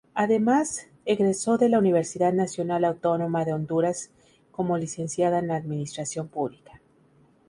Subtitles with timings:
[0.15, 4.09] Además egresó de la Universidad Nacional Autónoma de Honduras
[4.49, 6.81] como Licenciada en Administración Pública.